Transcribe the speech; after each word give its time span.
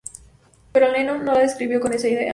Pero 0.71 0.87
Lennon 0.91 1.23
no 1.23 1.33
la 1.33 1.43
escribió 1.43 1.79
con 1.79 1.93
esa 1.93 2.07
idea. 2.07 2.29